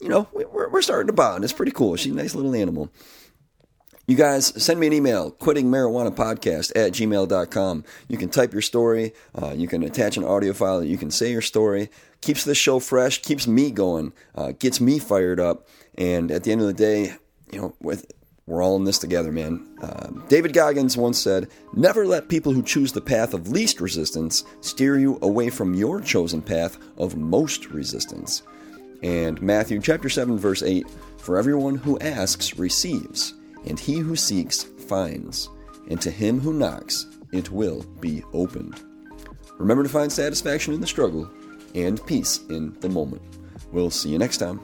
you 0.04 0.10
know, 0.10 0.28
we're, 0.34 0.70
we're 0.70 0.82
starting 0.82 1.08
to 1.08 1.14
bond. 1.14 1.46
It's 1.46 1.54
pretty 1.54 1.72
cool. 1.72 1.96
She's 1.96 2.12
a 2.12 2.16
nice 2.16 2.36
little 2.36 2.54
animal. 2.54 2.92
You 4.06 4.18
guys, 4.18 4.48
send 4.62 4.82
me 4.82 4.88
an 4.88 4.94
email, 4.94 5.32
quitting 5.32 5.72
podcast 5.72 6.74
at 6.76 6.92
gmail.com. 6.92 7.86
You 8.10 8.18
can 8.18 8.28
type 8.28 8.52
your 8.52 8.62
story. 8.62 9.14
Uh, 9.34 9.54
you 9.56 9.70
can 9.70 9.82
attach 9.82 10.18
an 10.18 10.26
audio 10.26 10.52
file. 10.52 10.84
You 10.84 10.98
can 10.98 11.10
say 11.10 11.32
your 11.32 11.42
story. 11.42 11.90
Keeps 12.20 12.44
the 12.44 12.54
show 12.54 12.80
fresh, 12.80 13.22
keeps 13.22 13.48
me 13.48 13.72
going, 13.72 14.12
uh, 14.36 14.52
gets 14.52 14.82
me 14.82 15.00
fired 15.00 15.40
up. 15.40 15.70
And 15.98 16.32
at 16.32 16.44
the 16.44 16.52
end 16.52 16.60
of 16.60 16.68
the 16.68 16.74
day, 16.74 17.16
you 17.52 17.62
know, 17.62 17.76
with 17.80 18.12
we're 18.46 18.62
all 18.62 18.76
in 18.76 18.84
this 18.84 19.00
together, 19.00 19.32
man. 19.32 19.66
Uh, 19.82 20.10
David 20.28 20.52
Goggins 20.52 20.98
once 20.98 21.18
said, 21.18 21.48
Never 21.74 22.06
let 22.06 22.28
people 22.28 22.52
who 22.52 22.62
choose 22.62 22.92
the 22.92 23.00
path 23.00 23.34
of 23.34 23.48
least 23.48 23.80
resistance 23.80 24.44
steer 24.60 25.00
you 25.00 25.18
away 25.22 25.50
from 25.50 25.74
your 25.74 26.02
chosen 26.02 26.42
path 26.42 26.78
of 26.98 27.16
most 27.16 27.68
resistance. 27.68 28.44
And 29.04 29.42
Matthew 29.42 29.82
chapter 29.82 30.10
7, 30.10 30.40
verse 30.40 30.64
8 30.64 30.90
For 31.18 31.38
everyone 31.38 31.76
who 31.76 32.00
asks 32.00 32.58
receives, 32.58 33.34
and 33.66 33.80
he 33.80 34.00
who 34.00 34.16
seeks 34.16 34.64
finds, 34.64 35.50
and 35.90 36.02
to 36.02 36.10
him 36.10 36.40
who 36.40 36.54
knocks 36.54 37.08
it 37.34 37.52
will 37.52 37.84
be 38.00 38.24
opened. 38.32 38.82
Remember 39.58 39.84
to 39.84 39.90
find 39.90 40.12
satisfaction 40.12 40.74
in 40.74 40.82
the 40.82 40.88
struggle 40.88 41.30
and 41.76 42.04
peace 42.06 42.40
in 42.50 42.78
the 42.80 42.90
moment. 42.90 43.22
We'll 43.72 43.90
see 43.90 44.10
you 44.10 44.18
next 44.18 44.38
time. 44.38 44.62